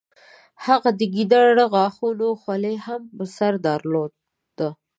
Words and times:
هغه 0.65 0.89
د 0.99 1.01
ګیدړې 1.15 1.65
غاښونو 1.73 2.27
خولۍ 2.41 2.75
هم 2.85 3.01
په 3.15 3.23
سر 3.35 3.53
درلوده. 3.67 4.69